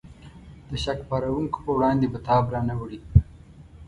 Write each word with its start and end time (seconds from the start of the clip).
د 0.69 0.71
شک 0.83 0.99
پارونکو 1.09 1.57
په 1.65 1.71
وړاندې 1.77 2.05
به 2.13 2.19
تاب 2.27 2.45
را 2.53 2.61
نه 2.69 2.75
وړي. 2.79 2.99